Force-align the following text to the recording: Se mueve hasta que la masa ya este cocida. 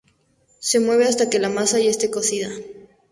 Se 0.57 0.79
mueve 0.79 1.05
hasta 1.05 1.29
que 1.29 1.37
la 1.37 1.49
masa 1.49 1.77
ya 1.77 1.91
este 1.91 2.09
cocida. 2.09 2.49